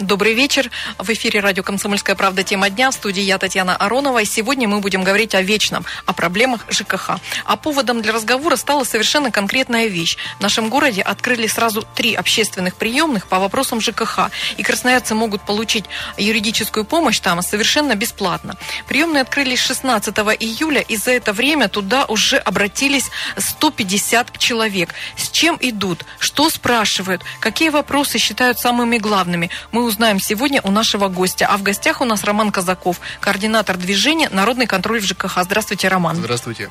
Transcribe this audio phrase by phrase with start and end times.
[0.00, 0.70] Добрый вечер.
[0.96, 2.42] В эфире радио «Комсомольская правда.
[2.42, 2.90] Тема дня».
[2.90, 4.22] В студии я, Татьяна Аронова.
[4.22, 7.18] И сегодня мы будем говорить о вечном, о проблемах ЖКХ.
[7.44, 10.16] А поводом для разговора стала совершенно конкретная вещь.
[10.38, 14.30] В нашем городе открыли сразу три общественных приемных по вопросам ЖКХ.
[14.56, 15.84] И красноярцы могут получить
[16.16, 18.56] юридическую помощь там совершенно бесплатно.
[18.88, 24.94] Приемные открылись 16 июля, и за это время туда уже обратились 150 человек.
[25.18, 26.06] С чем идут?
[26.18, 27.20] Что спрашивают?
[27.38, 29.50] Какие вопросы считают самыми главными?
[29.72, 31.46] Мы узнаем сегодня у нашего гостя.
[31.50, 35.38] А в гостях у нас Роман Казаков, координатор движения «Народный контроль в ЖКХ».
[35.42, 36.16] Здравствуйте, Роман.
[36.16, 36.70] Здравствуйте.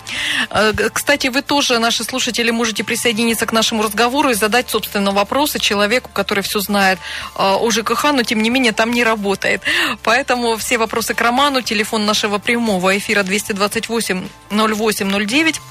[0.50, 5.59] Э, кстати, вы тоже, наши слушатели, можете присоединиться к нашему разговору и задать, собственно, вопросы
[5.59, 7.00] человеку, который все знает
[7.36, 9.62] э, о ЖКХ, но, тем не менее, там не работает.
[10.04, 11.62] Поэтому все вопросы к Роману.
[11.62, 15.62] Телефон нашего прямого эфира 228 08 09.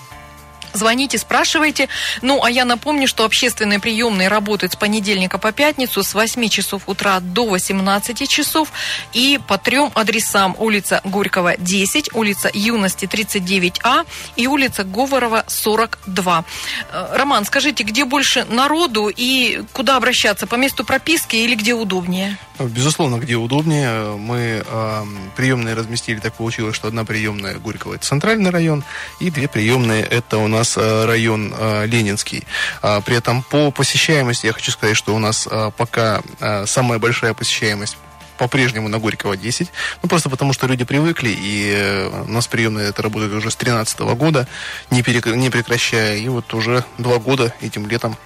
[0.79, 1.89] Звоните, спрашивайте.
[2.23, 6.83] Ну, а я напомню, что общественные приемные работают с понедельника по пятницу с 8 часов
[6.87, 8.73] утра до 18 часов
[9.13, 10.55] и по трем адресам.
[10.59, 14.07] Улица Горького, 10, улица Юности, 39А
[14.37, 16.45] и улица Говорова, 42.
[16.93, 20.47] Э, Роман, скажите, где больше народу и куда обращаться?
[20.47, 22.39] По месту прописки или где удобнее?
[22.59, 24.17] Безусловно, где удобнее.
[24.17, 25.05] Мы э,
[25.37, 28.85] приемные разместили, так получилось, что одна приемная Горького– это центральный район,
[29.21, 32.47] и две приемные– это у нас э, район э, Ленинский.
[32.83, 36.23] А, при этом по посещаемости я хочу сказать, что у нас э, пока
[36.67, 37.97] самая большая посещаемость
[38.39, 39.69] по-прежнему на Горького 10.
[40.03, 44.01] Ну, просто потому, что люди привыкли, и у нас приемная это работает уже с 2013
[44.17, 44.47] года,
[44.91, 45.27] не, перек...
[45.27, 46.17] не прекращая.
[46.19, 48.17] И вот уже два года этим летом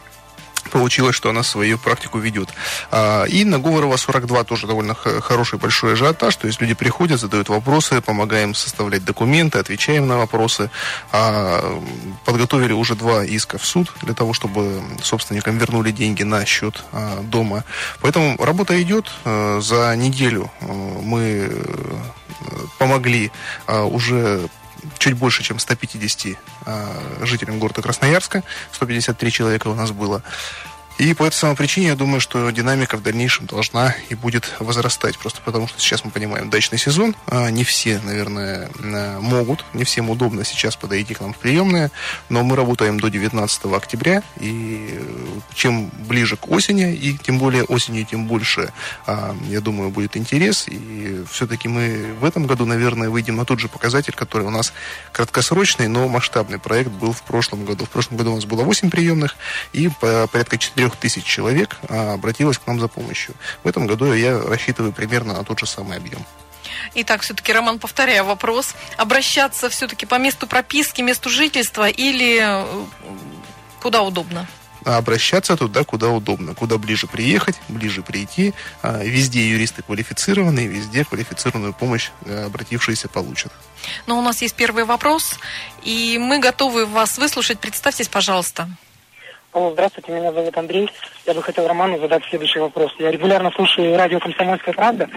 [0.72, 2.48] получилось, что она свою практику ведет.
[2.90, 7.48] А, и на Говорова 42 тоже довольно хороший большой ажиотаж, то есть люди приходят, задают
[7.48, 10.70] вопросы, помогаем составлять документы, отвечаем на вопросы.
[11.12, 11.82] А,
[12.24, 17.20] подготовили уже два иска в суд для того, чтобы собственникам вернули деньги на счет а,
[17.22, 17.64] дома.
[18.00, 19.10] Поэтому работа идет.
[19.24, 21.50] За неделю мы
[22.78, 23.30] помогли
[23.68, 24.48] уже
[24.98, 28.42] чуть больше, чем 150 э, жителям города Красноярска.
[28.72, 30.22] 153 человека у нас было.
[30.98, 35.18] И по этой самой причине я думаю, что динамика в дальнейшем должна и будет возрастать.
[35.18, 37.16] Просто потому, что сейчас мы понимаем дачный сезон.
[37.26, 41.90] А не все, наверное, э, могут, не всем удобно сейчас подойти к нам в приемные.
[42.28, 44.22] Но мы работаем до 19 октября.
[44.38, 48.72] И э, чем ближе к осени, и тем более осенью, тем больше,
[49.06, 50.66] а, я думаю, будет интерес.
[50.68, 54.72] И все-таки мы в этом году, наверное, выйдем на тот же показатель, который у нас
[55.12, 57.86] краткосрочный, но масштабный проект был в прошлом году.
[57.86, 59.36] В прошлом году у нас было 8 приемных
[59.72, 63.34] и порядка 4 тысяч человек а, обратилось к нам за помощью.
[63.62, 66.24] В этом году я рассчитываю примерно на тот же самый объем.
[66.94, 68.74] Итак, все-таки, Роман, повторяю вопрос.
[68.96, 72.84] Обращаться все-таки по месту прописки, месту жительства или э,
[73.80, 74.46] куда удобно?
[74.84, 78.52] обращаться туда, куда удобно, куда ближе приехать, ближе прийти.
[78.82, 83.52] А, везде юристы квалифицированные, везде квалифицированную помощь э, обратившиеся получат.
[84.06, 85.38] Но у нас есть первый вопрос,
[85.82, 87.60] и мы готовы вас выслушать.
[87.60, 88.68] Представьтесь, пожалуйста.
[89.52, 90.90] Алло, здравствуйте, меня зовут Андрей.
[91.26, 92.90] Я бы хотел Роману задать следующий вопрос.
[92.98, 95.10] Я регулярно слушаю радио «Комсомольская правда»,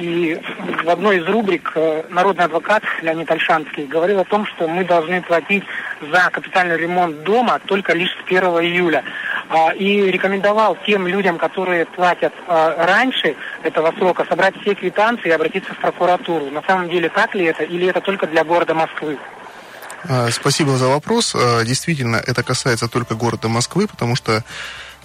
[0.00, 0.36] и
[0.82, 5.22] в одной из рубрик э, народный адвокат Леонид Альшанский говорил о том, что мы должны
[5.22, 5.62] платить
[6.00, 9.04] за капитальный ремонт дома только лишь с 1 июля.
[9.48, 15.32] А, и рекомендовал тем людям, которые платят а, раньше этого срока, собрать все квитанции и
[15.32, 16.50] обратиться в прокуратуру.
[16.50, 19.18] На самом деле так ли это или это только для города Москвы?
[20.08, 21.32] А, спасибо за вопрос.
[21.34, 24.44] А, действительно, это касается только города Москвы, потому что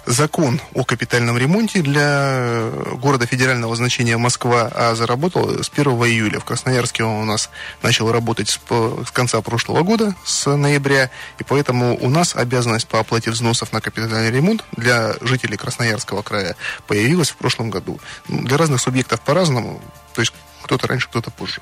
[0.06, 6.40] закон о капитальном ремонте для города федерального значения Москва а заработал с 1 июля.
[6.40, 7.50] В Красноярске он у нас
[7.82, 13.00] начал работать с, с конца прошлого года, с ноября, и поэтому у нас обязанность по
[13.00, 16.56] оплате взносов на капитальный ремонт для жителей Красноярского края
[16.86, 18.00] появилась в прошлом году.
[18.28, 19.80] Для разных субъектов по-разному,
[20.14, 20.32] то есть
[20.62, 21.60] кто-то раньше, кто-то позже.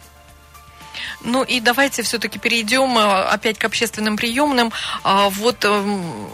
[1.23, 4.72] Ну и давайте все-таки перейдем э, опять к общественным приемным.
[5.03, 6.28] А, вот эм,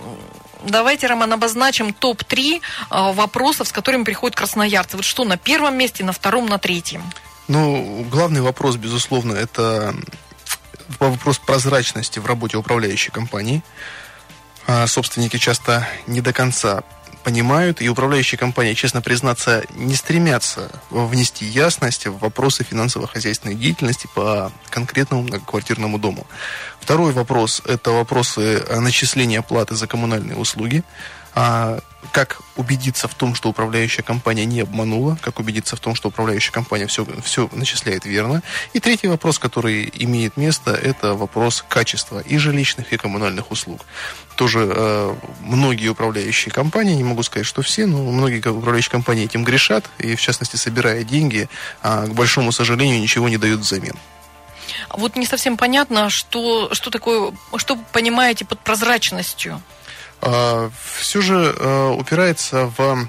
[0.64, 4.96] давайте, Роман, обозначим топ-3 э, вопросов, с которыми приходят красноярцы.
[4.96, 7.02] Вот что на первом месте, на втором, на третьем?
[7.48, 9.94] Ну, главный вопрос, безусловно, это
[10.98, 13.62] вопрос прозрачности в работе управляющей компании.
[14.66, 16.84] А, собственники часто не до конца
[17.22, 24.52] понимают, и управляющие компании, честно признаться, не стремятся внести ясность в вопросы финансово-хозяйственной деятельности по
[24.70, 26.26] конкретному многоквартирному дому.
[26.80, 30.82] Второй вопрос– это вопросы начисления платы за коммунальные услуги.
[31.34, 31.78] А,
[32.12, 36.52] как убедиться в том, что управляющая компания не обманула, как убедиться в том, что управляющая
[36.52, 38.42] компания все, все начисляет верно.
[38.74, 43.86] И третий вопрос, который имеет место, это вопрос качества и жилищных, и коммунальных услуг.
[44.36, 49.44] Тоже э, многие управляющие компании, не могу сказать, что все, но многие управляющие компании этим
[49.44, 51.48] грешат, и в частности, собирая деньги,
[51.82, 53.96] э, к большому сожалению, ничего не дают взамен.
[54.90, 59.62] Вот не совсем понятно, что, что такое, что понимаете под прозрачностью?
[60.22, 63.08] А, все же э, упирается в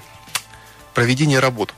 [0.94, 1.72] проведение работ.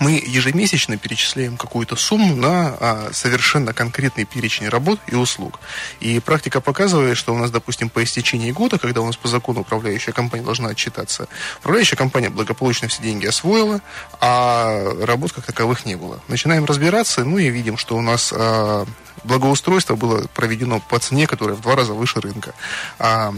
[0.00, 5.60] Мы ежемесячно перечисляем какую-то сумму на а, совершенно конкретный перечень работ и услуг.
[6.00, 9.60] И практика показывает, что у нас, допустим, по истечении года, когда у нас по закону
[9.60, 11.28] управляющая компания должна отчитаться,
[11.60, 13.80] управляющая компания благополучно все деньги освоила,
[14.20, 16.20] а работ как таковых не было.
[16.28, 18.86] Начинаем разбираться, ну и видим, что у нас а,
[19.24, 22.54] благоустройство было проведено по цене, которая в два раза выше рынка.
[22.98, 23.34] А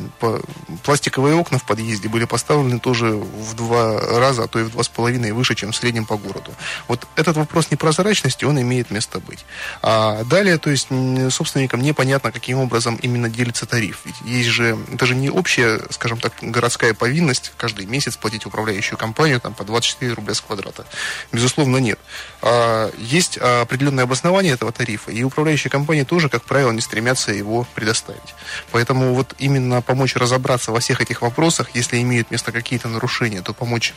[0.85, 4.83] пластиковые окна в подъезде были поставлены тоже в два раза, а то и в два
[4.83, 6.48] с половиной выше, чем в среднем по городу.
[6.87, 9.45] Вот этот вопрос непрозрачности, он имеет место быть.
[9.83, 10.89] А далее, то есть
[11.31, 14.01] собственникам непонятно, каким образом именно делится тариф.
[14.05, 18.99] Ведь есть же, это же не общая, скажем так, городская повинность каждый месяц платить управляющую
[18.99, 20.85] компанию там, по 24 рубля с квадрата.
[21.33, 21.99] Безусловно, нет.
[22.43, 27.67] А, есть определенное обоснование этого тарифа, и управляющая компании тоже, как правило, не стремятся его
[27.75, 28.35] предоставить.
[28.73, 33.53] Поэтому вот именно помочь разобраться во всех этих вопросах, если имеют место какие-то нарушения, то
[33.53, 33.95] помочь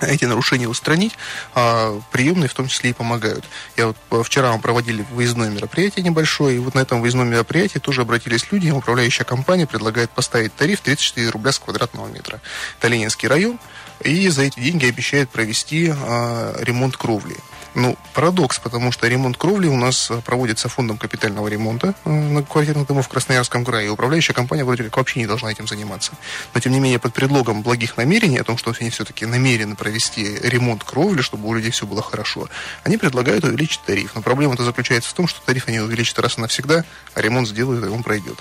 [0.00, 1.12] эти нарушения устранить,
[1.54, 3.44] а приемные в том числе и помогают.
[3.76, 7.78] Я вот э, вчера мы проводили выездное мероприятие небольшое, и вот на этом выездном мероприятии
[7.78, 12.40] тоже обратились люди, управляющая компания предлагает поставить тариф 34 рубля с квадратного метра.
[12.78, 13.58] Это Ленинский район,
[14.00, 17.36] и за эти деньги обещает провести а, ремонт кровли.
[17.74, 22.86] Ну, парадокс, потому что ремонт кровли у нас э, проводится фондом капитального ремонта э, многоквартирных
[22.86, 23.90] домов в Красноярском крае.
[23.90, 26.12] Управляющая компания вроде как вообще не должна этим заниматься.
[26.54, 30.38] Но, тем не менее, под предлогом благих намерений, о том, что они все-таки намерены провести
[30.42, 32.48] ремонт кровли, чтобы у людей все было хорошо,
[32.84, 34.12] они предлагают увеличить тариф.
[34.14, 36.84] Но проблема-то заключается в том, что тариф они увеличат раз и навсегда,
[37.14, 38.38] а ремонт сделают, и он пройдет.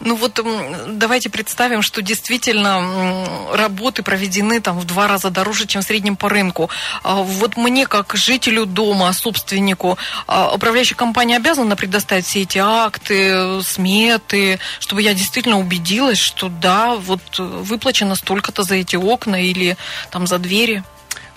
[0.00, 0.40] Ну вот
[0.88, 6.28] давайте представим, что действительно работы проведены там в два раза дороже, чем в среднем по
[6.28, 6.70] рынку.
[7.02, 13.62] А вот мне, как жителю дома, собственнику, а, управляющая компания обязана предоставить все эти акты,
[13.62, 19.76] сметы, чтобы я действительно убедилась, что да, вот выплачено столько-то за эти окна или
[20.10, 20.82] там за двери.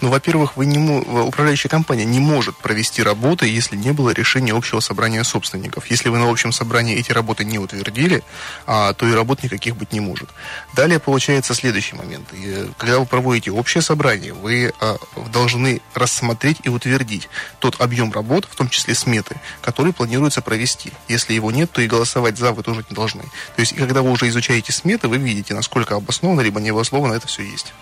[0.01, 4.79] Ну, во-первых, вы не, управляющая компания не может провести работы, если не было решения общего
[4.79, 5.87] собрания собственников.
[5.87, 8.23] Если вы на общем собрании эти работы не утвердили,
[8.65, 10.29] а, то и работ никаких быть не может.
[10.73, 12.29] Далее получается следующий момент.
[12.77, 14.97] Когда вы проводите общее собрание, вы а,
[15.33, 17.27] должны рассмотреть и утвердить
[17.59, 20.91] тот объем работ, в том числе сметы, который планируется провести.
[21.09, 23.23] Если его нет, то и голосовать за вы тоже не должны.
[23.55, 27.27] То есть, когда вы уже изучаете сметы, вы видите, насколько обоснованно либо не обоснованно это
[27.27, 27.73] все есть.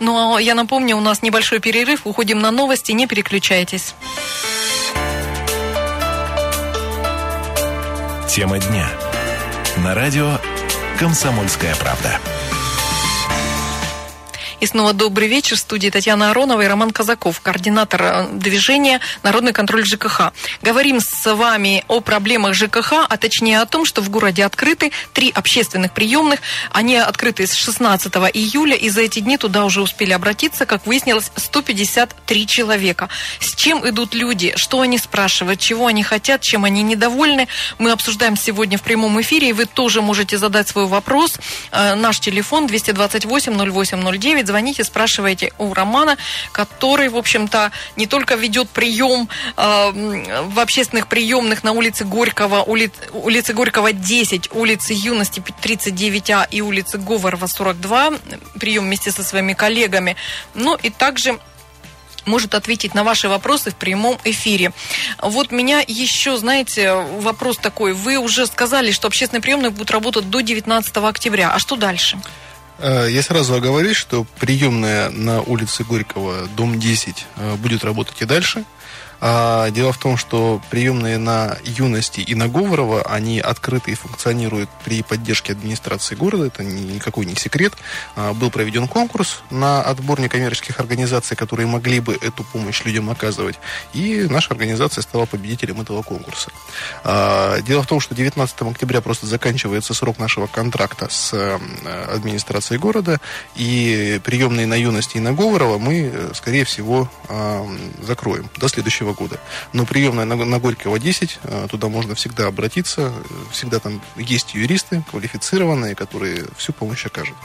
[0.00, 3.94] Ну, а я напомню, у нас небольшой перерыв, уходим на новости, не переключайтесь.
[8.28, 8.88] Тема дня.
[9.78, 10.38] На радио
[10.98, 12.18] «Комсомольская правда».
[14.60, 15.56] И снова добрый вечер.
[15.56, 20.32] В студии Татьяна Аронова и Роман Казаков, координатор э, движения «Народный контроль ЖКХ».
[20.60, 25.30] Говорим с вами о проблемах ЖКХ, а точнее о том, что в городе открыты три
[25.30, 26.40] общественных приемных.
[26.72, 31.32] Они открыты с 16 июля, и за эти дни туда уже успели обратиться, как выяснилось,
[31.36, 33.08] 153 человека.
[33.40, 37.48] С чем идут люди, что они спрашивают, чего они хотят, чем они недовольны,
[37.78, 41.38] мы обсуждаем сегодня в прямом эфире, и вы тоже можете задать свой вопрос.
[41.72, 46.16] Э, наш телефон 228 0809 звоните, спрашивайте у Романа,
[46.52, 52.90] который, в общем-то, не только ведет прием э, в общественных приемных на улице Горького, ули,
[53.12, 58.12] улице Горького 10, улице Юности 39А и улице Говорова 42,
[58.58, 60.16] прием вместе со своими коллегами,
[60.54, 61.38] ну и также
[62.26, 64.72] может ответить на ваши вопросы в прямом эфире.
[65.22, 67.92] Вот меня еще, знаете, вопрос такой.
[67.92, 71.52] Вы уже сказали, что общественные приемные будут работать до 19 октября.
[71.52, 72.20] А что дальше?
[72.80, 78.24] Э, я сразу оговорюсь, что приемная на улице Горького, дом 10, э, будет работать и
[78.24, 78.64] дальше.
[79.20, 84.70] А, дело в том, что приемные на юности и на Говорова, они открыты и функционируют
[84.84, 87.74] при поддержке администрации города, это никакой не секрет.
[88.16, 93.58] А, был проведен конкурс на отбор некоммерческих организаций, которые могли бы эту помощь людям оказывать,
[93.92, 96.50] и наша организация стала победителем этого конкурса.
[97.04, 101.58] А, дело в том, что 19 октября просто заканчивается срок нашего контракта с э,
[102.70, 103.20] администрацией города,
[103.56, 107.08] и приемные на юности и на Говорова мы, э, скорее всего,
[108.02, 109.38] закроем до следующего года.
[109.72, 113.12] Но приемная на, Горького 10, э, туда можно всегда обратиться,
[113.50, 117.36] всегда там есть юристы квалифицированные, которые всю помощь окажут.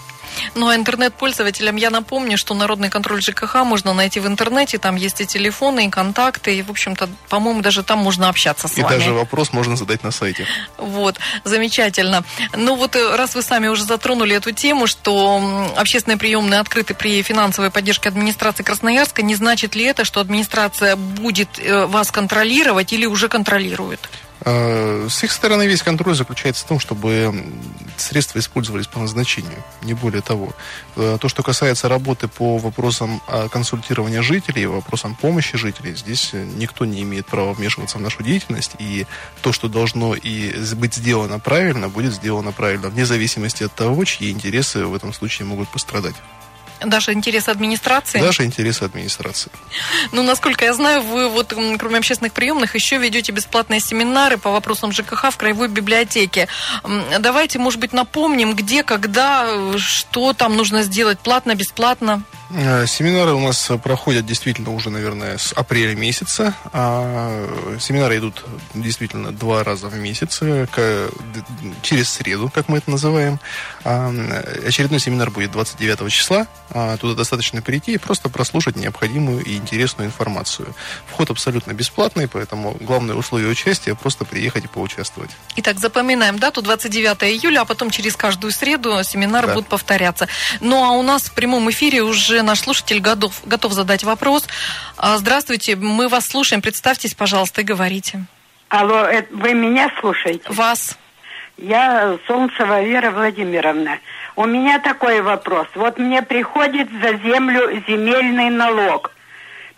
[0.55, 5.21] Ну, а интернет-пользователям я напомню, что народный контроль ЖКХ можно найти в интернете, там есть
[5.21, 8.95] и телефоны, и контакты, и, в общем-то, по-моему, даже там можно общаться с и вами.
[8.95, 10.45] И даже вопрос можно задать на сайте.
[10.77, 12.23] Вот, замечательно.
[12.53, 17.21] Ну вот, э, раз вы сами уже затронули эту тему, что общественные приемные открыты при
[17.21, 23.05] финансовой поддержке администрации Красноярска, не значит ли это, что администрация будет э, вас контролировать или
[23.05, 24.09] уже контролирует?
[24.45, 27.43] Э, с их стороны весь контроль заключается в том, чтобы
[27.97, 30.53] средства использовались по назначению, не более того.
[30.95, 33.21] Э, то, что касается работы по вопросам
[33.51, 39.07] консультирования жителей, вопросам помощи жителей, здесь никто не имеет права вмешиваться в нашу деятельность, и
[39.41, 44.31] то, что должно и быть сделано правильно, будет сделано правильно, вне зависимости от того, чьи
[44.31, 46.15] интересы в этом случае могут пострадать.
[46.85, 48.19] Даже интересы администрации?
[48.19, 49.51] Даже интересы администрации.
[50.11, 54.91] Ну, насколько я знаю, вы вот кроме общественных приемных еще ведете бесплатные семинары по вопросам
[54.91, 56.47] ЖКХ в Краевой библиотеке.
[57.19, 62.23] Давайте, может быть, напомним, где, когда, что там нужно сделать, платно, бесплатно?
[62.51, 66.53] Э, семинары у нас проходят действительно уже, наверное, с апреля месяца.
[66.73, 70.67] А семинары идут действительно два раза в месяц, э,
[71.81, 73.39] через среду, как мы это называем.
[73.83, 74.11] А,
[74.65, 76.47] очередной семинар будет 29 числа.
[76.71, 80.73] А, туда достаточно прийти и просто прослушать необходимую и интересную информацию.
[81.07, 85.31] Вход абсолютно бесплатный, поэтому главное условие участия просто приехать и поучаствовать.
[85.55, 89.53] Итак, запоминаем дату 29 июля, а потом через каждую среду семинары да.
[89.53, 90.27] будут повторяться.
[90.61, 94.47] Ну а у нас в прямом эфире уже уже наш слушатель готов, готов задать вопрос.
[94.97, 96.61] А, здравствуйте, мы вас слушаем.
[96.61, 98.25] Представьтесь, пожалуйста, и говорите.
[98.67, 100.43] Алло, вы меня слушаете?
[100.49, 100.97] Вас.
[101.57, 103.99] Я Солнцева Вера Владимировна.
[104.35, 105.67] У меня такой вопрос.
[105.75, 109.11] Вот мне приходит за землю земельный налог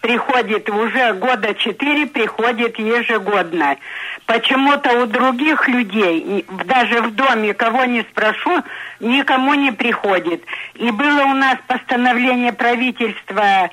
[0.01, 3.77] приходит уже года четыре, приходит ежегодно.
[4.25, 8.63] Почему-то у других людей, даже в доме, кого не спрошу,
[8.99, 10.43] никому не приходит.
[10.75, 13.69] И было у нас постановление правительства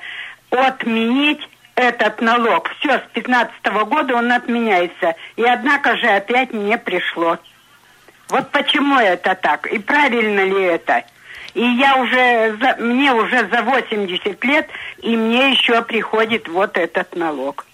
[0.49, 2.69] отменить этот налог.
[2.79, 3.53] Все, с 15
[3.87, 5.15] года он отменяется.
[5.35, 7.37] И однако же опять не пришло.
[8.29, 9.67] Вот почему это так?
[9.67, 11.03] И правильно ли это?
[11.55, 14.67] И я уже, за, мне уже за 80 лет,
[15.01, 17.65] и мне еще приходит вот этот налог.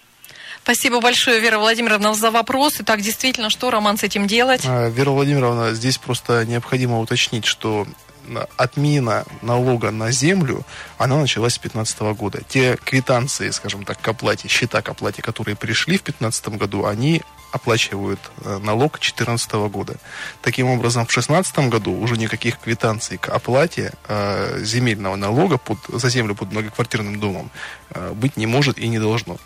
[0.62, 2.78] Спасибо большое, Вера Владимировна, за вопрос.
[2.78, 4.62] И так, действительно, что, Роман, с этим делать?
[4.64, 7.84] А, Вера Владимировна, здесь просто необходимо уточнить, что
[8.56, 10.64] отмена налога на землю,
[10.98, 12.42] она началась с 2015 года.
[12.48, 17.22] Те квитанции, скажем так, к оплате, счета к оплате, которые пришли в 2015 году, они
[17.52, 19.96] оплачивают э, налог 2014 года.
[20.40, 26.08] Таким образом, в 2016 году уже никаких квитанций к оплате э, земельного налога под, за
[26.08, 27.50] землю под многоквартирным домом
[27.90, 29.36] э, быть не может и не должно.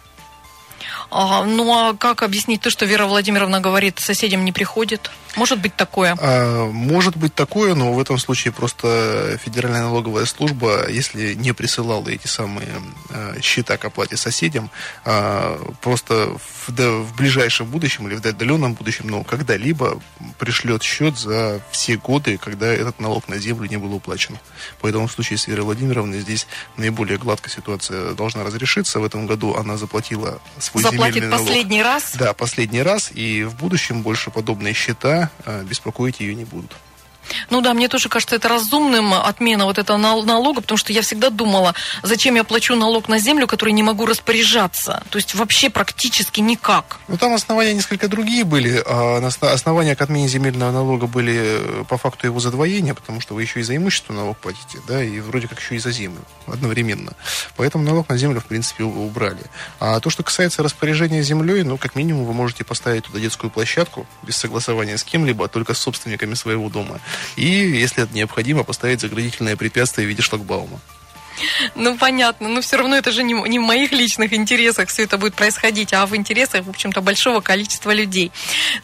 [1.11, 5.11] А, ну а как объяснить то, что Вера Владимировна говорит, соседям не приходит?
[5.37, 6.17] Может быть такое?
[6.19, 12.09] А, может быть такое, но в этом случае просто Федеральная налоговая служба, если не присылала
[12.09, 12.69] эти самые
[13.11, 14.71] а, счета к оплате соседям,
[15.05, 16.31] а, просто
[16.67, 20.01] в, да, в ближайшем будущем или в отдаленном будущем, но когда-либо
[20.39, 24.39] пришлет счет за все годы, когда этот налог на землю не был уплачен.
[24.81, 26.47] Поэтому в случае с Верой Владимировной здесь
[26.77, 29.01] наиболее гладкая ситуация должна разрешиться.
[29.01, 31.47] В этом году она заплатила свой Налог.
[31.47, 32.15] последний раз?
[32.15, 36.77] Да, последний раз, и в будущем больше подобные счета а, беспокоить ее не будут.
[37.51, 41.31] Ну да, мне тоже кажется это разумным, отмена вот этого налога, потому что я всегда
[41.31, 45.03] думала, зачем я плачу налог на землю, который не могу распоряжаться.
[45.11, 46.99] То есть вообще практически никак.
[47.09, 48.83] Ну там основания несколько другие были.
[48.87, 53.43] А основания к отмене земельного налога были э, по факту его задвоения, потому что вы
[53.43, 57.13] еще и за имущество налог платите, да, и вроде как еще и за землю одновременно.
[57.57, 59.43] Поэтому налог на землю, в принципе, убрали.
[59.81, 64.07] А то, что касается распоряжения землей, ну, как минимум, вы можете поставить туда детскую площадку
[64.23, 67.01] без согласования с кем-либо, а только с собственниками своего дома
[67.37, 70.81] и, если это необходимо, поставить заградительное препятствие в виде шлагбаума.
[71.75, 72.49] Ну, понятно.
[72.49, 75.93] Но все равно это же не, не в моих личных интересах все это будет происходить,
[75.93, 78.33] а в интересах, в общем-то, большого количества людей.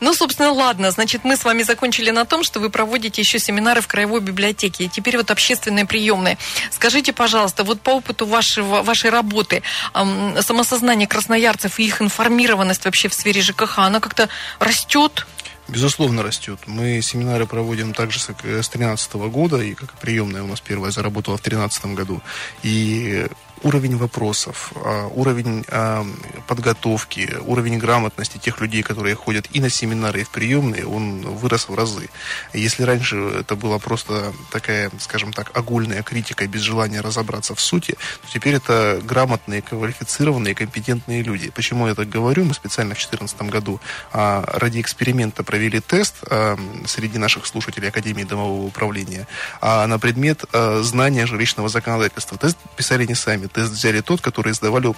[0.00, 0.90] Ну, собственно, ладно.
[0.90, 4.84] Значит, мы с вами закончили на том, что вы проводите еще семинары в Краевой библиотеке.
[4.84, 6.38] И теперь вот общественные приемные.
[6.70, 9.62] Скажите, пожалуйста, вот по опыту вашего, вашей работы,
[9.94, 15.26] эм, самосознание красноярцев и их информированность вообще в сфере ЖКХ, она как-то растет?
[15.72, 16.58] Безусловно, растет.
[16.66, 21.42] Мы семинары проводим также с 2013 года, и как приемная у нас первая заработала в
[21.42, 22.20] 2013 году.
[22.62, 23.26] И
[23.62, 26.04] уровень вопросов, а, уровень а,
[26.46, 31.68] подготовки, уровень грамотности тех людей, которые ходят и на семинары, и в приемные, он вырос
[31.68, 32.08] в разы.
[32.52, 37.92] Если раньше это была просто такая, скажем так, огульная критика без желания разобраться в сути,
[37.92, 41.50] то теперь это грамотные, квалифицированные, компетентные люди.
[41.50, 42.44] Почему я так говорю?
[42.44, 43.80] Мы специально в 2014 году
[44.12, 46.16] а, ради эксперимента провели тест
[46.86, 49.26] среди наших слушателей Академии домового управления
[49.60, 50.44] на предмет
[50.80, 52.38] знания жилищного законодательства.
[52.38, 54.94] Тест писали не сами, тест взяли тот, который сдавали,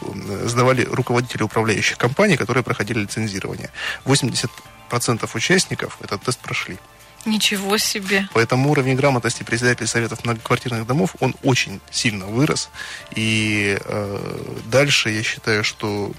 [0.46, 3.70] сдавали руководители управляющих компаний, которые проходили лицензирование.
[4.04, 6.78] 80% участников этот тест прошли.
[7.26, 8.28] Ничего себе.
[8.34, 12.68] Поэтому уровень грамотности председателей советов многоквартирных домов, он очень сильно вырос.
[13.14, 16.12] И э, дальше я считаю, что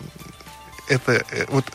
[0.87, 1.65] это э, вот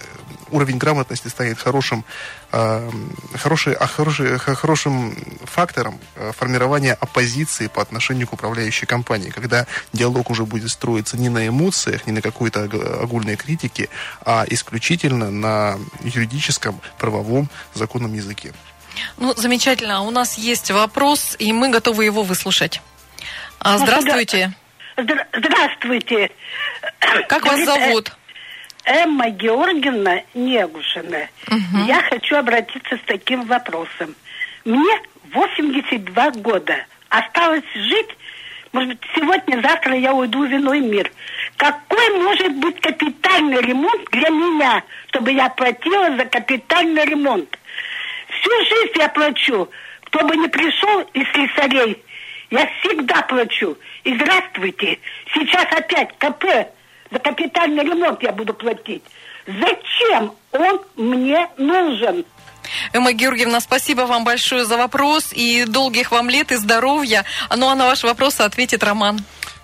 [0.51, 2.05] уровень грамотности станет хорошим,
[2.53, 2.91] э,
[3.37, 10.31] хороший, а хороший, хорошим фактором э, формирования оппозиции по отношению к управляющей компании, когда диалог
[10.31, 12.65] уже будет строиться не на эмоциях, не на какой-то
[13.03, 13.89] огульной критике,
[14.25, 18.53] а исключительно на юридическом, правовом, законном языке.
[19.17, 20.03] Ну, замечательно.
[20.03, 22.81] У нас есть вопрос, и мы готовы его выслушать.
[23.59, 24.53] А, здравствуйте.
[24.97, 26.31] Здравствуйте.
[27.29, 28.13] Как вас зовут?
[28.85, 31.29] Эмма Георгиевна Негушина.
[31.49, 31.85] Угу.
[31.87, 34.15] Я хочу обратиться с таким вопросом.
[34.65, 35.01] Мне
[35.33, 36.77] 82 года.
[37.09, 38.17] Осталось жить,
[38.73, 41.11] может быть, сегодня-завтра я уйду в иной мир.
[41.57, 47.59] Какой может быть капитальный ремонт для меня, чтобы я платила за капитальный ремонт?
[48.29, 49.69] Всю жизнь я плачу.
[50.05, 52.03] Кто бы ни пришел из слесарей,
[52.51, 53.77] я всегда плачу.
[54.05, 54.99] И здравствуйте,
[55.33, 56.45] сейчас опять КП
[57.11, 59.03] за капитальный ремонт я буду платить.
[59.47, 62.25] Зачем он мне нужен?
[62.93, 67.25] Эмма Георгиевна, спасибо вам большое за вопрос и долгих вам лет и здоровья.
[67.57, 69.21] Ну а на ваш вопрос ответит Роман.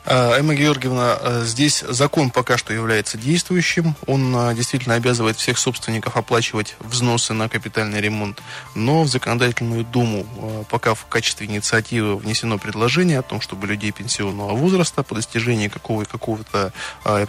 [0.08, 3.96] А, Эмма Георгиевна, э, здесь закон пока что является действующим.
[4.06, 8.40] Он э, действительно обязывает всех собственников оплачивать взносы на капитальный ремонт.
[8.76, 13.90] Но в законодательную думу э, пока в качестве инициативы внесено предложение о том, чтобы людей
[13.90, 16.72] пенсионного возраста по достижении какого- какого-то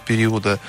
[0.06, 0.60] периода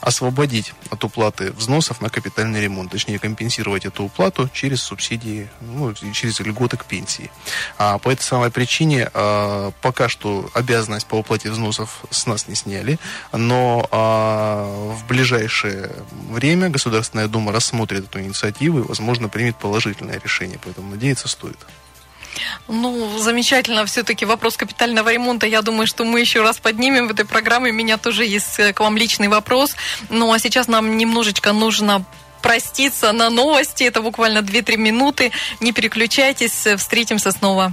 [0.00, 2.90] освободить от уплаты взносов на капитальный ремонт.
[2.90, 7.30] Точнее, компенсировать эту уплату через субсидии, ну, через льготы к пенсии.
[7.78, 9.10] А по этой самой причине
[9.80, 12.98] пока что обязан обязанность по уплате взносов с нас не сняли,
[13.32, 15.90] но а, в ближайшее
[16.30, 21.58] время Государственная Дума рассмотрит эту инициативу и, возможно, примет положительное решение, поэтому надеяться стоит.
[22.68, 23.84] Ну, замечательно.
[23.84, 27.70] Все-таки вопрос капитального ремонта, я думаю, что мы еще раз поднимем в этой программе.
[27.70, 29.74] У меня тоже есть э, к вам личный вопрос.
[30.10, 32.04] Ну, а сейчас нам немножечко нужно
[32.40, 33.84] проститься на новости.
[33.84, 35.32] Это буквально 2-3 минуты.
[35.60, 36.66] Не переключайтесь.
[36.76, 37.72] Встретимся снова.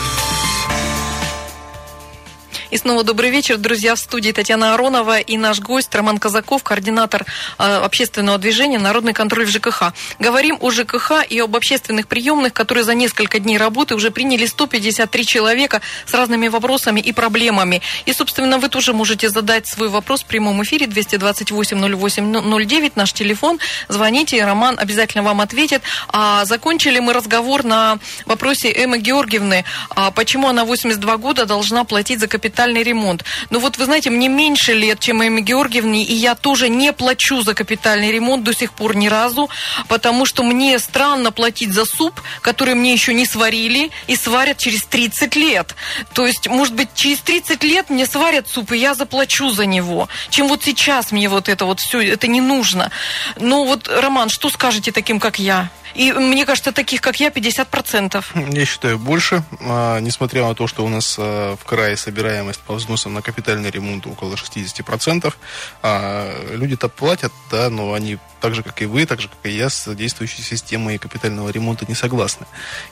[2.71, 7.25] И снова добрый вечер, друзья, в студии Татьяна Аронова и наш гость Роман Казаков, координатор
[7.59, 9.91] э, общественного движения «Народный контроль в ЖКХ».
[10.19, 15.25] Говорим о ЖКХ и об общественных приемных, которые за несколько дней работы уже приняли 153
[15.25, 17.81] человека с разными вопросами и проблемами.
[18.05, 23.59] И, собственно, вы тоже можете задать свой вопрос в прямом эфире 228-08-09, наш телефон.
[23.89, 25.81] Звоните, Роман обязательно вам ответит.
[26.07, 32.21] А закончили мы разговор на вопросе Эммы Георгиевны, а почему она 82 года должна платить
[32.21, 33.25] за капитал капитальный ремонт.
[33.49, 37.41] Но вот вы знаете, мне меньше лет, чем Эмме Георгиевне, и я тоже не плачу
[37.41, 39.49] за капитальный ремонт до сих пор ни разу,
[39.87, 44.83] потому что мне странно платить за суп, который мне еще не сварили, и сварят через
[44.83, 45.75] 30 лет.
[46.13, 50.07] То есть, может быть, через 30 лет мне сварят суп, и я заплачу за него.
[50.29, 52.91] Чем вот сейчас мне вот это вот все, это не нужно.
[53.37, 55.69] Ну вот, Роман, что скажете таким, как я?
[55.95, 58.23] И мне кажется, таких, как я, 50%.
[58.53, 59.43] Я считаю, больше.
[59.61, 63.69] А, несмотря на то, что у нас а, в крае собираемость по взносам на капитальный
[63.69, 65.33] ремонт около 60%,
[65.81, 69.55] а, люди-то платят, да, но они так же, как и вы, так же, как и
[69.55, 72.45] я, с действующей системой капитального ремонта не согласны.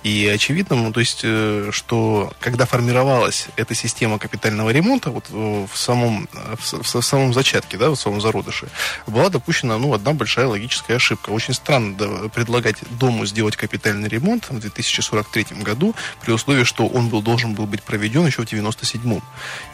[0.04, 5.66] И очевидно, ну, то есть, э, что когда формировалась эта система капитального ремонта, вот э,
[5.72, 8.70] в самом, в, в самом зачатке, да, в самом зародыше,
[9.08, 11.32] была допущена, ну, одна большая логическая ошибка.
[11.32, 17.10] Очень странно да, предлагать дому сделать капитальный ремонт в 2043 году, при условии, что он
[17.10, 19.24] был, должен был быть проведен еще в 97-м.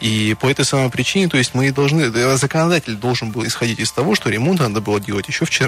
[0.00, 4.14] И по этой самой причине, то есть мы должны, законодатель должен был исходить из того,
[4.14, 5.65] что ремонт надо было делать еще вчера.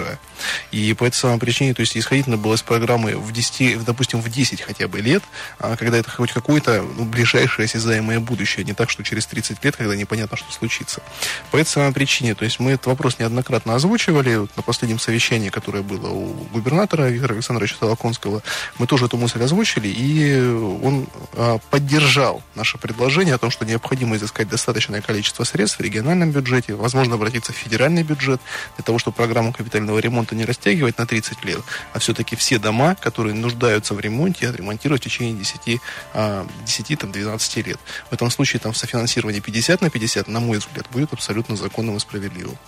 [0.70, 4.20] И по этой самой причине, то есть исходить надо было из программы в 10, допустим,
[4.20, 5.22] в 10 хотя бы лет,
[5.58, 9.76] а когда это хоть какое-то ну, ближайшее осязаемое будущее, не так, что через 30 лет,
[9.76, 11.02] когда непонятно, что случится.
[11.50, 15.48] По этой самой причине, то есть мы этот вопрос неоднократно озвучивали вот на последнем совещании,
[15.48, 18.42] которое было у губернатора Виктора Александровича Толоконского,
[18.78, 24.16] мы тоже эту мысль озвучили, и он а, поддержал наше предложение о том, что необходимо
[24.16, 28.40] изыскать достаточное количество средств в региональном бюджете, возможно, обратиться в федеральный бюджет
[28.76, 31.60] для того, чтобы программу капитального ремонта не растягивать на 30 лет,
[31.92, 35.80] а все-таки все дома, которые нуждаются в ремонте, отремонтировать в течение 10,
[36.14, 37.78] 10-12 лет.
[38.10, 42.00] В этом случае там софинансирование 50 на 50, на мой взгляд, будет абсолютно законным и
[42.00, 42.58] справедливым.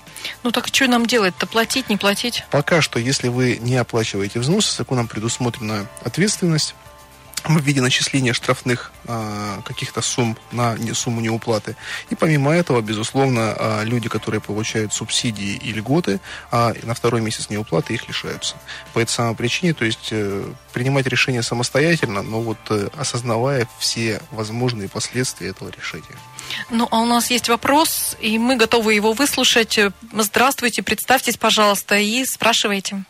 [0.43, 1.47] Ну так что нам делать-то?
[1.47, 2.45] Платить, не платить?
[2.51, 6.75] Пока что, если вы не оплачиваете взносы, законом предусмотрена ответственность
[7.45, 11.77] в виде начисления штрафных а, каких-то сумм на не, сумму неуплаты.
[12.11, 17.51] И помимо этого, безусловно, а, люди, которые получают субсидии и льготы, а на второй месяц
[17.51, 18.57] неуплаты их лишаются.
[18.93, 24.21] По этой самой причине, то есть э, принимать решение самостоятельно, но вот э, осознавая все
[24.31, 26.05] возможные последствия этого решения.
[26.71, 29.79] Ну, а у нас есть вопрос, и мы готовы его выслушать.
[30.13, 33.05] Здравствуйте, представьтесь, пожалуйста, и спрашивайте.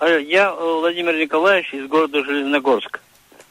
[0.00, 3.00] Я Владимир Николаевич из города Железногорск.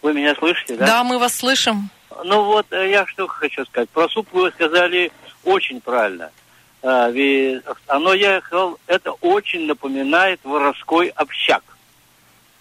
[0.01, 0.85] Вы меня слышите, да?
[0.85, 1.89] Да, мы вас слышим.
[2.23, 3.89] Ну вот, э, я что хочу сказать.
[3.89, 5.12] Про суп вы сказали
[5.43, 6.31] очень правильно.
[6.81, 11.63] А, ведь оно, я сказал, это очень напоминает воровской общак.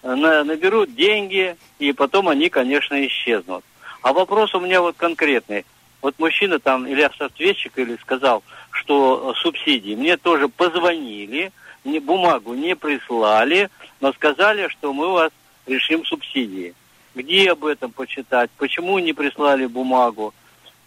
[0.02, 3.64] На, наберут деньги, и потом они, конечно, исчезнут.
[4.02, 5.64] А вопрос у меня вот конкретный.
[6.00, 9.96] Вот мужчина там, или автоответчик, или сказал, что субсидии.
[9.96, 11.52] Мне тоже позвонили,
[11.84, 13.70] мне бумагу не прислали,
[14.00, 15.32] но сказали, что мы вас
[15.66, 16.74] решим субсидии
[17.18, 20.32] где об этом почитать, почему не прислали бумагу.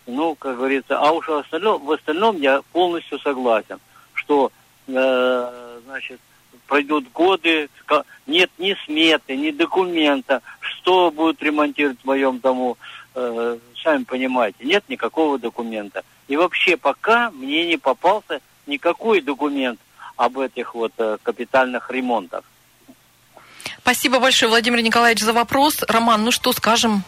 [0.08, 3.80] Ну, как говорится, а уж в остальном, в остальном я полностью согласен,
[4.14, 4.52] что,
[4.88, 6.20] э, значит,
[6.68, 7.70] пройдут годы,
[8.28, 12.78] нет ни сметы, ни документа, что будет ремонтировать в моем дому,
[13.14, 16.04] э, сами понимаете, нет никакого документа.
[16.30, 19.80] И вообще пока мне не попался никакой документ
[20.16, 22.44] об этих вот э, капитальных ремонтах.
[23.94, 25.84] Спасибо большое, Владимир Николаевич, за вопрос.
[25.86, 27.04] Роман, ну что скажем?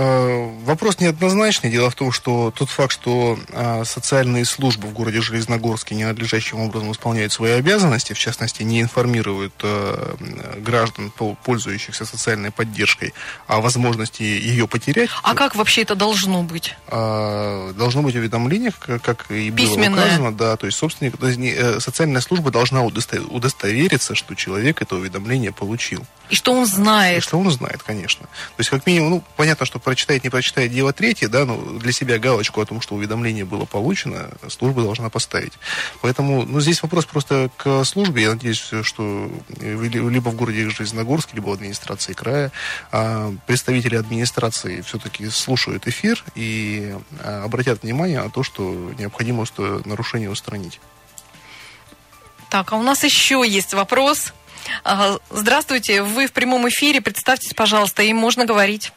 [0.00, 1.70] Э, вопрос неоднозначный.
[1.70, 6.92] Дело в том, что тот факт, что э, социальные службы в городе Железногорске ненадлежащим образом
[6.92, 10.14] исполняют свои обязанности, в частности, не информируют э,
[10.58, 13.12] граждан, пользующихся социальной поддержкой,
[13.48, 15.10] о возможности ее потерять.
[15.24, 16.76] А как вообще это должно быть?
[16.88, 19.90] Должно быть уведомление, как и Письменное.
[19.90, 21.14] было указано, да, то есть собственник,
[21.82, 26.06] социальная служба должна удостовериться, что человек это уведомление получил.
[26.30, 27.18] И что он знает.
[27.18, 28.26] И что он знает, конечно.
[28.26, 31.92] То есть, как минимум, ну, понятно, что прочитает, не прочитает дело третье, да, но для
[31.92, 35.54] себя галочку о том, что уведомление было получено, служба должна поставить.
[36.02, 38.24] Поэтому, ну, здесь вопрос просто к службе.
[38.24, 39.30] Я надеюсь, что
[39.62, 42.52] либо в городе Железногорске, либо в администрации края
[42.92, 49.46] а, представители администрации все-таки слушают эфир и а, обратят внимание на то, что необходимо
[49.86, 50.80] нарушение устранить.
[52.50, 54.34] Так, а у нас еще есть вопрос.
[55.30, 58.92] Здравствуйте, вы в прямом эфире, представьтесь, пожалуйста, им можно говорить.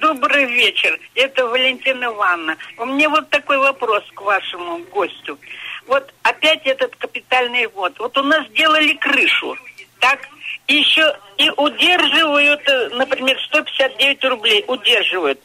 [0.00, 2.56] Добрый вечер, это Валентина Ивановна.
[2.78, 5.38] У меня вот такой вопрос к вашему гостю.
[5.86, 7.98] Вот опять этот капитальный ввод.
[7.98, 9.56] Вот у нас делали крышу,
[10.00, 10.20] так?
[10.68, 15.38] Еще и удерживают, э, например, 159 рублей удерживают.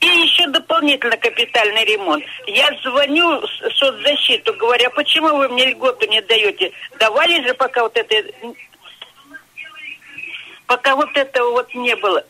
[0.00, 2.24] И еще дополнительно капитальный ремонт.
[2.46, 6.72] Я звоню в соцзащиту, говоря, почему вы мне льготу не даете?
[6.98, 8.14] Давали же, пока вот это...
[10.66, 12.22] Пока вот этого вот не было.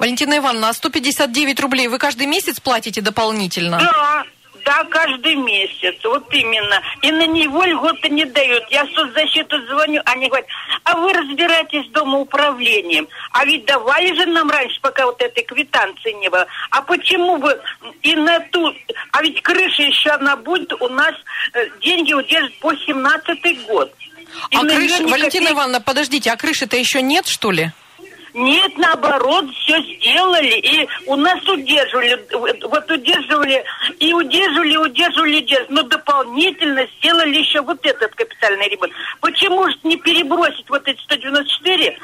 [0.00, 3.78] Валентина Ивановна, а 159 рублей вы каждый месяц платите дополнительно?
[3.78, 4.24] Да,
[4.64, 6.80] да, каждый месяц, вот именно.
[7.02, 8.64] И на него льготы не дают.
[8.70, 10.48] Я в соцзащиту звоню, они говорят,
[10.84, 13.08] а вы разбираетесь с домоуправлением.
[13.32, 16.46] А ведь давали же нам раньше, пока вот этой квитанции не было.
[16.70, 17.60] А почему вы
[18.02, 18.74] и на ту...
[19.12, 21.14] А ведь крыша еще она будет, у нас
[21.52, 23.92] э, деньги удержат по 17 год.
[24.50, 27.72] И а крыша, Валентина Ивановна, подождите, а крыши-то еще нет, что ли?
[28.34, 30.58] Нет, наоборот, все сделали.
[30.60, 33.64] И у нас удерживали, вот удерживали,
[33.98, 35.66] и удерживали, удерживали, удерживали.
[35.70, 38.92] Но дополнительно сделали еще вот этот капитальный ремонт.
[39.20, 41.98] Почему же не перебросить вот эти 194,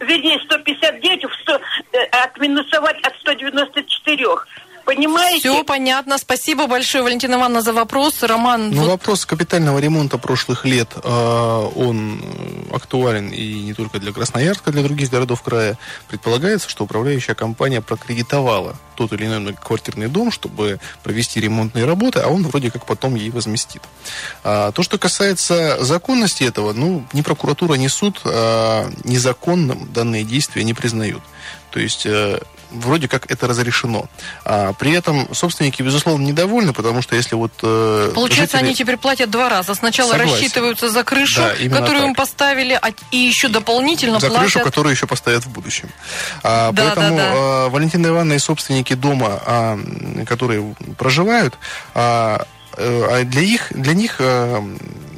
[0.00, 1.60] вернее, 159, в 100,
[1.92, 4.26] э, отминусовать от 194?
[4.86, 5.50] Понимаете?
[5.50, 6.18] Все понятно.
[6.18, 8.22] Спасибо большое, Валентина Ивановна, за вопрос.
[8.22, 12.22] Роман, Ну, вот вопрос капитального ремонта прошлых лет, э, он
[12.72, 15.76] актуален и не только для Красноярска, для других городов края.
[16.08, 22.28] Предполагается, что управляющая компания прокредитовала тот или иной многоквартирный дом, чтобы провести ремонтные работы, а
[22.28, 23.82] он вроде как потом ей возместит.
[24.44, 30.64] А, то, что касается законности этого, ну, ни прокуратура, ни суд а, незаконным данные действия
[30.64, 31.22] не признают.
[31.70, 32.38] То есть э,
[32.70, 34.06] вроде как это разрешено.
[34.44, 37.52] А, при этом собственники, безусловно, недовольны, потому что если вот...
[37.62, 39.74] э, Получается, жители- они теперь платят два раза.
[39.74, 40.32] Сначала Согласен.
[40.34, 42.08] рассчитываются за крышу, Да, которую так.
[42.08, 44.42] им поставили, а- и еще дополнительно за платят.
[44.52, 45.88] крышу, которую еще поставят в будущем.
[46.42, 47.32] А, Да, поэтому да, да.
[47.34, 49.78] а, Валентина Ивановна и собственники дома, а,
[50.26, 51.54] которые проживают,
[51.94, 52.46] а,
[52.76, 54.62] а для, их, для них а,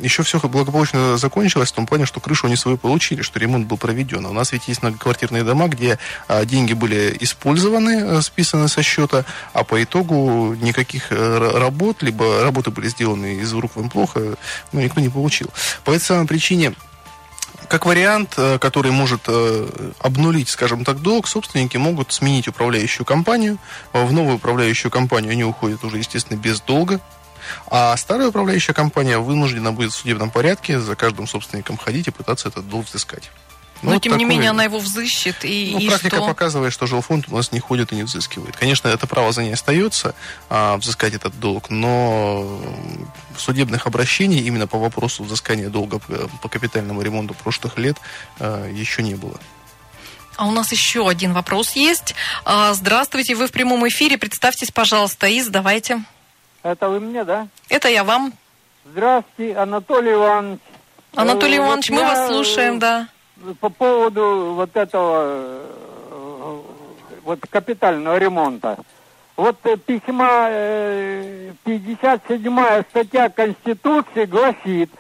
[0.01, 3.77] еще все благополучно закончилось в том плане, что крышу они свою получили, что ремонт был
[3.77, 4.25] проведен.
[4.27, 8.83] А У нас ведь есть многоквартирные дома, где а, деньги были использованы, а, списаны со
[8.83, 14.37] счета, а по итогу никаких э, работ, либо работы были сделаны из рук вон плохо,
[14.73, 15.49] ну, никто не получил.
[15.85, 16.75] По этой самой причине
[17.69, 23.59] как вариант, э, который может э, обнулить, скажем так, долг, собственники могут сменить управляющую компанию.
[23.93, 27.01] Э, В новую управляющую компанию они уходят уже, естественно, без долга.
[27.71, 32.49] А старая управляющая компания вынуждена будет в судебном порядке за каждым собственником ходить и пытаться
[32.49, 33.31] этот долг взыскать.
[33.81, 35.45] Ну, Но, вот тем не такое- менее, она его взыщет.
[35.45, 36.27] И, ну, и практика что?
[36.27, 38.57] показывает, что жилфонд у нас не ходит и не взыскивает.
[38.57, 40.17] Конечно, это право за ней остается,
[40.51, 42.61] а, взыскать этот долг, но
[43.37, 47.97] судебных обращений именно по вопросу взыскания долга по- по капитальному ремонту прошлых лет
[48.41, 49.39] а, еще не было.
[50.37, 52.17] А у нас еще один вопрос есть.
[52.45, 54.19] А, Здравствуйте, вы в прямом эфире.
[54.19, 56.03] Представьтесь, пожалуйста, и задавайте.
[56.63, 57.49] Это вы мне, да?
[57.69, 58.33] Это я вам.
[58.85, 60.61] Здравствуйте, Анатолий Иванович.
[61.15, 63.09] Анатолий Э, Иванович, вот мы вас слушаем, да.
[63.45, 66.61] э, По поводу вот этого э,
[67.25, 68.77] вот капитального ремонта.
[69.37, 74.91] Вот э, письма э, 57 статья Конституции гласит,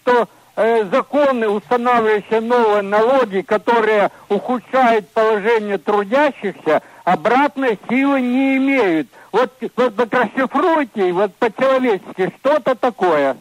[0.00, 9.08] что э, законы, устанавливающие новые налоги, которые ухудшают положение трудящихся, обратной силы не имеют.
[9.32, 13.36] Вот, вот, вот расшифруйте, вот по-человечески, что-то такое.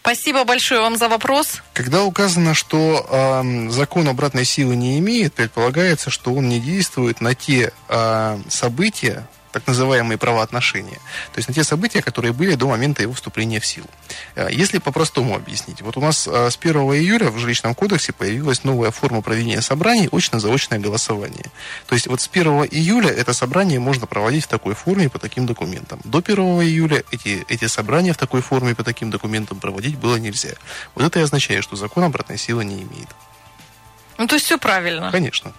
[0.00, 1.62] Спасибо большое вам за вопрос.
[1.72, 7.34] Когда указано, что ам, закон обратной силы не имеет, предполагается, что он не действует на
[7.34, 10.98] те а, события, так называемые правоотношения.
[11.32, 13.88] То есть на те события, которые были до момента его вступления в силу.
[14.34, 18.64] А, Если по-простому объяснить, вот у нас а, с 1 июля в жилищном кодексе появилась
[18.64, 21.46] новая форма проведения собраний, очно-заочное голосование.
[21.86, 25.46] То есть вот с 1 июля это собрание можно проводить в такой форме по таким
[25.46, 26.00] документам.
[26.04, 30.52] До 1 июля эти, эти собрания в такой форме по таким документам проводить было нельзя.
[30.94, 33.08] Вот это и означает, что закон обратной силы не имеет.
[34.18, 35.10] Ну, то есть все правильно.
[35.10, 35.54] Конечно.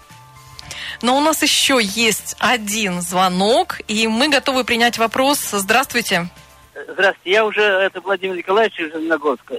[1.02, 5.38] Но у нас еще есть один звонок, и мы готовы принять вопрос.
[5.52, 6.28] Здравствуйте.
[6.74, 9.54] Здравствуйте, я уже, это Владимир Николаевич из Железногорска.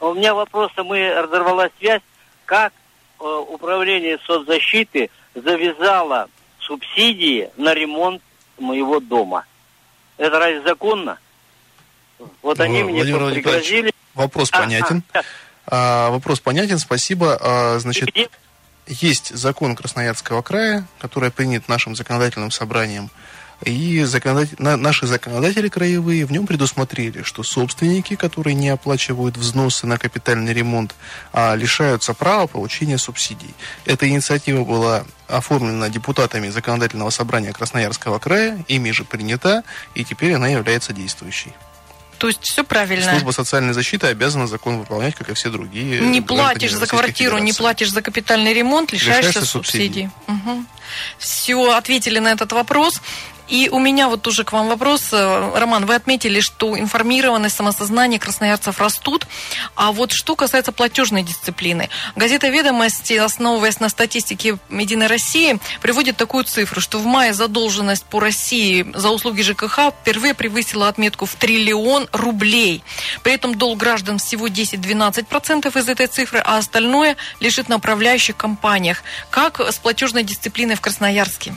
[0.00, 2.02] У меня вопрос, а мы разорвала связь,
[2.44, 2.72] как
[3.20, 6.28] э, управление соцзащиты завязало
[6.60, 8.22] субсидии на ремонт
[8.58, 9.44] моего дома.
[10.18, 11.18] Это разве законно?
[12.42, 13.92] Вот они Владимир мне пригрозили.
[14.14, 15.02] Вопрос А, понятен.
[15.66, 17.38] А, вопрос понятен, спасибо.
[17.40, 18.28] А, значит, где-
[18.86, 23.10] есть закон Красноярского края, который принят нашим законодательным собранием.
[23.64, 29.86] И законодатель- на- наши законодатели краевые в нем предусмотрели, что собственники, которые не оплачивают взносы
[29.86, 30.96] на капитальный ремонт,
[31.32, 33.54] а, лишаются права получения субсидий.
[33.84, 39.62] Эта инициатива была оформлена депутатами законодательного собрания Красноярского края, ими же принята,
[39.94, 41.52] и теперь она является действующей.
[42.22, 43.10] То есть все правильно.
[43.10, 46.00] Служба социальной защиты обязана закон выполнять, как и все другие.
[46.02, 47.58] Не платишь за квартиру, не Федерации.
[47.58, 50.08] платишь за капитальный ремонт, лишаешься, Лишаешься субсидий.
[51.18, 53.02] Все, ответили на этот вопрос.
[53.52, 55.10] И у меня вот тоже к вам вопрос.
[55.12, 59.26] Э, Роман, вы отметили, что информированность, самосознание красноярцев растут.
[59.74, 61.90] А вот что касается платежной дисциплины.
[62.16, 68.20] Газета «Ведомости», основываясь на статистике «Единой России», приводит такую цифру, что в мае задолженность по
[68.20, 72.82] России за услуги ЖКХ впервые превысила отметку в триллион рублей.
[73.22, 79.02] При этом долг граждан всего 10-12% из этой цифры, а остальное лежит на управляющих компаниях.
[79.28, 81.52] Как с платежной дисциплиной в Красноярске?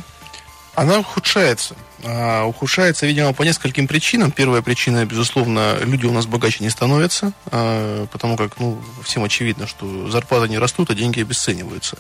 [0.76, 1.76] Она ухудшается.
[2.04, 4.32] А, ухудшается, видимо, по нескольким причинам.
[4.32, 9.68] Первая причина, безусловно, люди у нас богаче не становятся, а, потому как, ну, всем очевидно,
[9.68, 11.98] что зарплаты не растут, а деньги обесцениваются.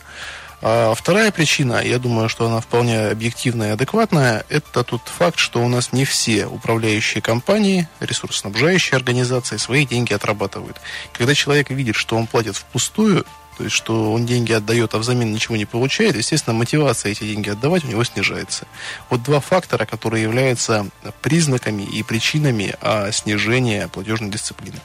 [0.61, 5.63] А вторая причина, я думаю, что она вполне объективная и адекватная, это тот факт, что
[5.63, 10.77] у нас не все управляющие компании, ресурсоснабжающие организации свои деньги отрабатывают.
[11.13, 13.25] Когда человек видит, что он платит впустую,
[13.57, 17.49] то есть что он деньги отдает, а взамен ничего не получает, естественно, мотивация эти деньги
[17.49, 18.67] отдавать у него снижается.
[19.09, 20.87] Вот два фактора, которые являются
[21.21, 24.79] признаками и причинами а, снижения платежной дисциплины.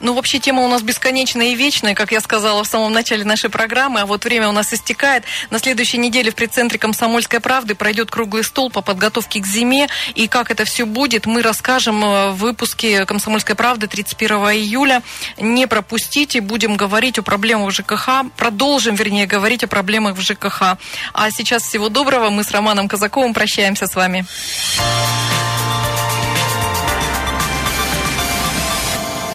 [0.00, 3.50] Ну, вообще, тема у нас бесконечная и вечная, как я сказала в самом начале нашей
[3.50, 5.24] программы, а вот время у нас истекает.
[5.50, 10.28] На следующей неделе в предцентре «Комсомольской правды» пройдет круглый стол по подготовке к зиме, и
[10.28, 15.02] как это все будет, мы расскажем э, в выпуске «Комсомольской правды» 31 июля.
[15.38, 20.78] Не пропустите, будем говорить о проблемах в ЖКХ, продолжим, вернее, говорить о проблемах в ЖКХ.
[21.12, 24.26] А сейчас всего доброго, мы с Романом Казаковым прощаемся с вами.